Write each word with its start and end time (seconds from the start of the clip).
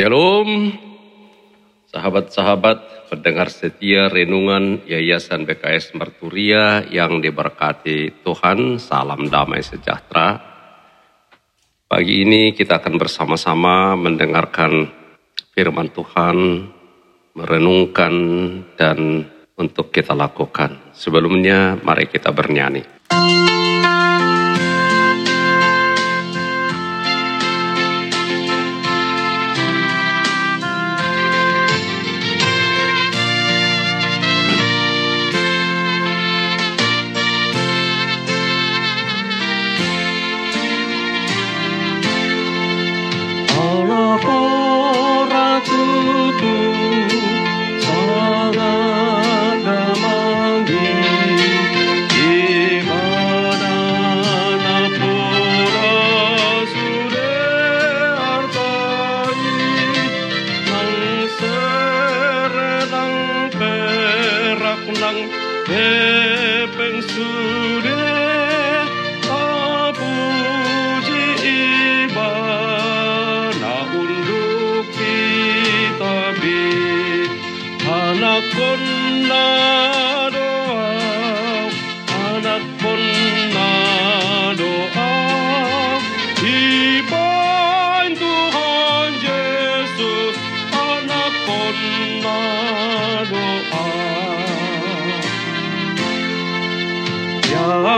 Shalom, 0.00 0.72
sahabat-sahabat 1.92 3.12
pendengar 3.12 3.52
setia 3.52 4.08
renungan 4.08 4.80
Yayasan 4.88 5.44
BKS 5.44 5.92
Merturia 5.92 6.88
yang 6.88 7.20
diberkati 7.20 8.24
Tuhan, 8.24 8.80
salam 8.80 9.28
damai 9.28 9.60
sejahtera. 9.60 10.40
Pagi 11.84 12.24
ini 12.24 12.56
kita 12.56 12.80
akan 12.80 12.96
bersama-sama 12.96 13.92
mendengarkan 13.92 14.88
firman 15.52 15.92
Tuhan, 15.92 16.64
merenungkan 17.36 18.14
dan 18.80 19.28
untuk 19.60 19.92
kita 19.92 20.16
lakukan. 20.16 20.96
Sebelumnya 20.96 21.76
mari 21.76 22.08
kita 22.08 22.32
bernyanyi. 22.32 23.04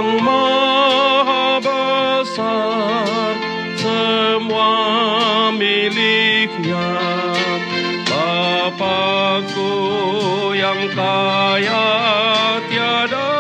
yang 0.03 0.19
maha 0.19 1.63
besar 1.63 3.39
semua 3.79 4.75
miliknya. 5.55 6.91
Bapakku 8.11 9.71
yang 10.59 10.91
kaya 10.91 11.87
tiada 12.67 13.32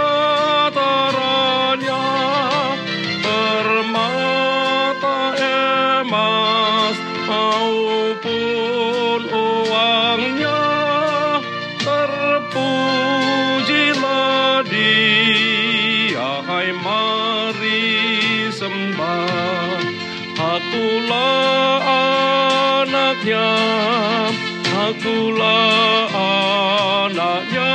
anaknya. 26.12 27.74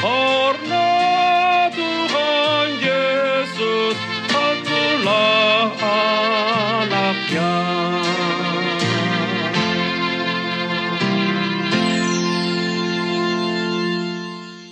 Karena 0.00 0.88
Tuhan 1.74 2.68
Yesus 2.80 3.96
akulah 4.32 5.68
anaknya. 5.84 7.54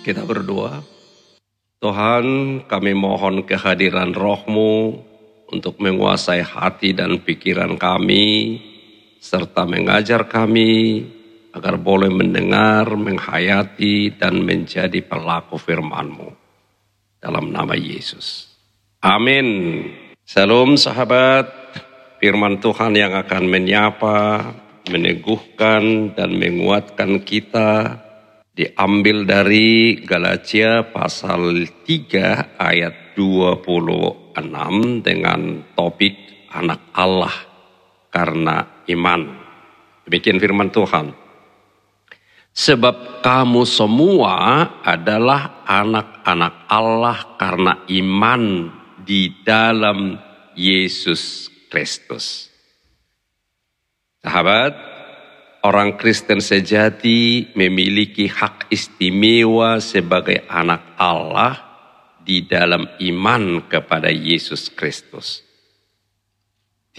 Kita 0.01 0.25
berdoa. 0.25 0.81
Tuhan 1.81 2.25
kami 2.69 2.93
mohon 2.93 3.41
kehadiran 3.49 4.13
rohmu 4.13 5.01
untuk 5.49 5.81
menguasai 5.81 6.45
hati 6.45 6.93
dan 6.93 7.25
pikiran 7.25 7.81
kami 7.81 8.61
serta 9.21 9.69
mengajar 9.69 10.25
kami 10.33 11.05
agar 11.53 11.77
boleh 11.77 12.09
mendengar, 12.09 12.89
menghayati, 12.97 14.17
dan 14.17 14.41
menjadi 14.41 15.05
pelaku 15.05 15.61
firman-Mu. 15.61 16.33
Dalam 17.21 17.53
nama 17.53 17.77
Yesus. 17.77 18.49
Amin. 19.05 19.85
Salam 20.25 20.81
sahabat, 20.81 21.53
firman 22.17 22.65
Tuhan 22.65 22.97
yang 22.97 23.13
akan 23.13 23.45
menyapa, 23.45 24.19
meneguhkan, 24.89 26.17
dan 26.17 26.41
menguatkan 26.41 27.21
kita 27.21 28.01
diambil 28.57 29.29
dari 29.29 30.01
Galatia 30.01 30.87
pasal 30.89 31.69
3 31.85 32.57
ayat 32.57 33.13
26 33.19 35.05
dengan 35.05 35.61
topik 35.77 36.15
anak 36.55 36.81
Allah 36.97 37.50
karena 38.11 38.85
iman. 38.91 39.21
Demikian 40.05 40.43
firman 40.43 40.69
Tuhan. 40.75 41.15
Sebab 42.51 43.23
kamu 43.23 43.63
semua 43.63 44.35
adalah 44.83 45.63
anak-anak 45.65 46.55
Allah 46.67 47.19
karena 47.39 47.73
iman 47.87 48.43
di 49.07 49.31
dalam 49.47 50.19
Yesus 50.59 51.47
Kristus. 51.71 52.51
Sahabat, 54.21 54.75
orang 55.63 55.95
Kristen 55.95 56.43
sejati 56.43 57.55
memiliki 57.55 58.27
hak 58.27 58.67
istimewa 58.69 59.79
sebagai 59.79 60.43
anak 60.51 60.99
Allah 60.99 61.55
di 62.21 62.45
dalam 62.45 62.85
iman 62.99 63.65
kepada 63.71 64.11
Yesus 64.11 64.69
Kristus 64.75 65.50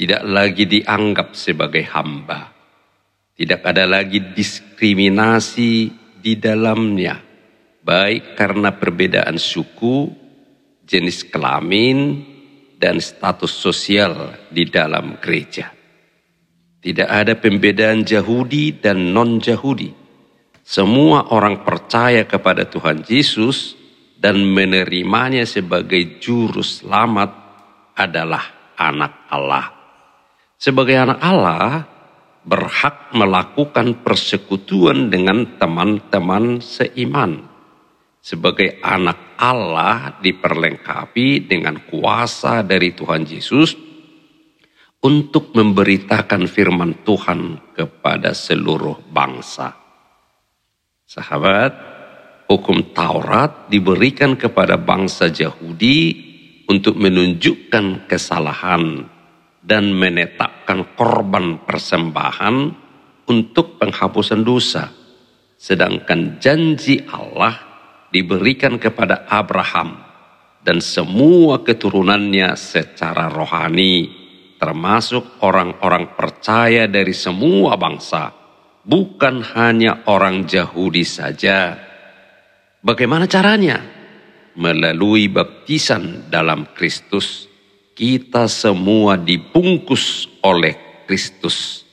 tidak 0.02 0.26
lagi 0.26 0.66
dianggap 0.66 1.38
sebagai 1.38 1.86
hamba. 1.94 2.50
Tidak 3.38 3.62
ada 3.62 3.86
lagi 3.86 4.34
diskriminasi 4.34 5.94
di 6.18 6.42
dalamnya, 6.42 7.22
baik 7.86 8.34
karena 8.34 8.74
perbedaan 8.74 9.38
suku, 9.38 10.10
jenis 10.90 11.30
kelamin, 11.30 12.18
dan 12.82 12.98
status 12.98 13.54
sosial 13.54 14.42
di 14.50 14.66
dalam 14.66 15.22
gereja. 15.22 15.70
Tidak 16.82 17.06
ada 17.06 17.38
pembedaan 17.38 18.02
Yahudi 18.02 18.82
dan 18.82 19.14
non-Yahudi. 19.14 19.94
Semua 20.66 21.30
orang 21.30 21.62
percaya 21.62 22.26
kepada 22.26 22.66
Tuhan 22.66 23.06
Yesus 23.06 23.78
dan 24.18 24.42
menerimanya 24.50 25.46
sebagai 25.46 26.18
juru 26.18 26.66
selamat 26.66 27.30
adalah 28.02 28.74
anak 28.82 29.30
Allah 29.30 29.81
sebagai 30.62 30.94
anak 30.94 31.18
Allah 31.26 31.90
berhak 32.46 33.10
melakukan 33.18 34.06
persekutuan 34.06 35.10
dengan 35.10 35.58
teman-teman 35.58 36.62
seiman. 36.62 37.50
Sebagai 38.22 38.78
anak 38.86 39.34
Allah 39.42 40.22
diperlengkapi 40.22 41.50
dengan 41.50 41.82
kuasa 41.90 42.62
dari 42.62 42.94
Tuhan 42.94 43.26
Yesus 43.26 43.74
untuk 45.02 45.58
memberitakan 45.58 46.46
firman 46.46 47.02
Tuhan 47.02 47.74
kepada 47.74 48.38
seluruh 48.38 49.02
bangsa. 49.10 49.74
Sahabat, 51.10 51.74
hukum 52.46 52.94
Taurat 52.94 53.66
diberikan 53.74 54.38
kepada 54.38 54.78
bangsa 54.78 55.34
Yahudi 55.34 56.30
untuk 56.70 57.02
menunjukkan 57.02 58.06
kesalahan 58.06 59.10
dan 59.62 59.94
menetapkan 59.94 60.98
korban 60.98 61.62
persembahan 61.64 62.56
untuk 63.30 63.78
penghapusan 63.78 64.42
dosa. 64.42 64.90
Sedangkan 65.58 66.42
janji 66.42 67.06
Allah 67.06 67.54
diberikan 68.10 68.82
kepada 68.82 69.30
Abraham 69.30 70.02
dan 70.66 70.82
semua 70.82 71.62
keturunannya 71.62 72.58
secara 72.58 73.30
rohani 73.30 74.22
termasuk 74.62 75.42
orang-orang 75.42 76.14
percaya 76.14 76.86
dari 76.86 77.18
semua 77.18 77.74
bangsa, 77.82 78.30
bukan 78.86 79.42
hanya 79.58 80.06
orang 80.06 80.46
Yahudi 80.46 81.02
saja. 81.02 81.82
Bagaimana 82.86 83.26
caranya? 83.26 83.82
Melalui 84.54 85.34
baptisan 85.34 86.30
dalam 86.30 86.70
Kristus, 86.78 87.50
kita 88.02 88.50
semua 88.50 89.14
dibungkus 89.14 90.26
oleh 90.42 91.06
Kristus. 91.06 91.86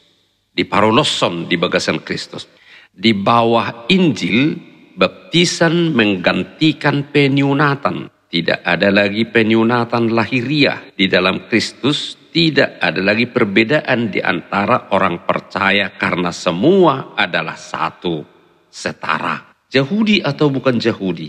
Diparuloson 0.57 1.45
di 1.45 1.61
bagasan 1.61 2.01
Kristus. 2.01 2.49
Di 2.89 3.13
bawah 3.13 3.85
Injil, 3.93 4.57
baptisan 4.97 5.93
menggantikan 5.93 7.13
penyunatan. 7.13 8.09
Tidak 8.25 8.65
ada 8.65 8.89
lagi 8.89 9.29
penyunatan 9.29 10.09
lahiriah 10.17 10.97
di 10.97 11.13
dalam 11.13 11.45
Kristus, 11.45 12.17
tidak 12.33 12.81
ada 12.81 13.05
lagi 13.05 13.29
perbedaan 13.29 14.09
di 14.09 14.25
antara 14.25 14.89
orang 14.97 15.29
percaya 15.29 15.93
karena 15.93 16.33
semua 16.33 17.13
adalah 17.21 17.61
satu, 17.61 18.25
setara. 18.73 19.61
Yahudi 19.69 20.25
atau 20.25 20.49
bukan 20.49 20.81
Yahudi, 20.81 21.29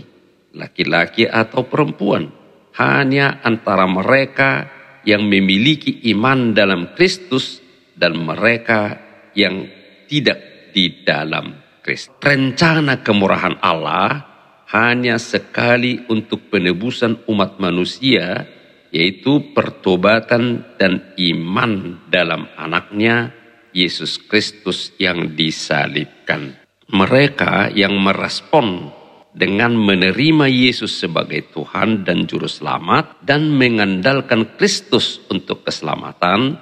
laki-laki 0.56 1.28
atau 1.28 1.68
perempuan, 1.68 2.39
hanya 2.80 3.44
antara 3.44 3.84
mereka 3.84 4.72
yang 5.04 5.28
memiliki 5.28 6.00
iman 6.16 6.56
dalam 6.56 6.96
Kristus 6.96 7.60
dan 7.92 8.16
mereka 8.16 8.96
yang 9.36 9.68
tidak 10.08 10.72
di 10.72 11.04
dalam 11.04 11.60
Kristus. 11.84 12.16
Rencana 12.24 13.04
kemurahan 13.04 13.60
Allah 13.60 14.24
hanya 14.72 15.20
sekali 15.20 16.00
untuk 16.08 16.48
penebusan 16.48 17.28
umat 17.28 17.60
manusia, 17.60 18.48
yaitu 18.88 19.52
pertobatan 19.52 20.64
dan 20.80 21.12
iman 21.20 22.00
dalam 22.08 22.48
anaknya, 22.56 23.36
Yesus 23.70 24.18
Kristus 24.18 24.90
yang 24.98 25.38
disalibkan. 25.38 26.58
Mereka 26.90 27.70
yang 27.70 27.94
merespon 28.02 28.90
dengan 29.30 29.78
menerima 29.78 30.50
Yesus 30.50 30.98
sebagai 30.98 31.54
Tuhan 31.54 32.02
dan 32.02 32.26
Juru 32.26 32.50
Selamat 32.50 33.22
dan 33.22 33.54
mengandalkan 33.54 34.58
Kristus 34.58 35.22
untuk 35.30 35.62
keselamatan, 35.62 36.58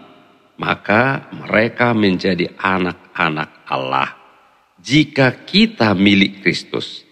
maka 0.60 1.32
mereka 1.32 1.96
menjadi 1.96 2.52
anak-anak 2.60 3.64
Allah. 3.68 4.10
Jika 4.78 5.48
kita 5.48 5.96
milik 5.96 6.44
Kristus, 6.44 7.02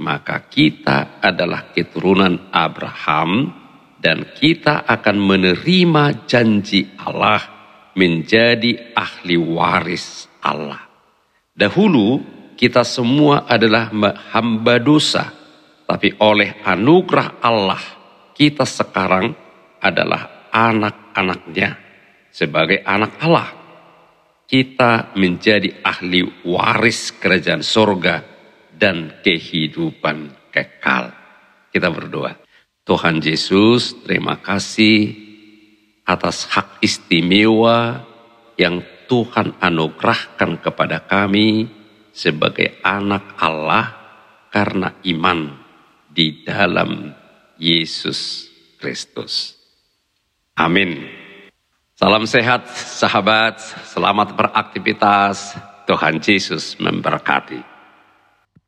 maka 0.00 0.46
kita 0.46 1.18
adalah 1.20 1.74
keturunan 1.74 2.48
Abraham 2.54 3.52
dan 4.02 4.34
kita 4.34 4.82
akan 4.86 5.16
menerima 5.18 6.26
janji 6.26 6.88
Allah 6.98 7.42
menjadi 7.94 8.96
ahli 8.96 9.36
waris 9.36 10.26
Allah. 10.42 10.80
Dahulu 11.52 12.31
kita 12.62 12.86
semua 12.86 13.42
adalah 13.50 13.90
hamba 14.30 14.78
dosa, 14.78 15.34
tapi 15.82 16.14
oleh 16.22 16.62
anugerah 16.62 17.42
Allah 17.42 17.82
kita 18.38 18.62
sekarang 18.62 19.34
adalah 19.82 20.46
anak-anaknya. 20.54 21.74
Sebagai 22.30 22.86
anak 22.86 23.18
Allah, 23.18 23.50
kita 24.46 25.10
menjadi 25.18 25.82
ahli 25.82 26.22
waris 26.46 27.10
kerajaan 27.18 27.66
sorga 27.66 28.22
dan 28.70 29.18
kehidupan 29.26 30.30
kekal. 30.54 31.10
Kita 31.66 31.90
berdoa. 31.90 32.30
Tuhan 32.86 33.18
Yesus, 33.18 34.06
terima 34.06 34.38
kasih 34.38 35.18
atas 36.06 36.46
hak 36.46 36.78
istimewa 36.78 38.06
yang 38.54 38.86
Tuhan 39.10 39.58
anugerahkan 39.58 40.62
kepada 40.62 41.02
kami 41.02 41.81
sebagai 42.12 42.78
anak 42.84 43.40
Allah 43.40 43.84
karena 44.52 44.92
iman 45.08 45.56
di 46.12 46.44
dalam 46.44 47.08
Yesus 47.56 48.52
Kristus. 48.76 49.56
Amin. 50.60 51.08
Salam 51.96 52.28
sehat 52.28 52.68
sahabat, 52.68 53.58
selamat 53.88 54.36
beraktivitas. 54.36 55.56
Tuhan 55.88 56.22
Yesus 56.22 56.78
memberkati. 56.78 57.71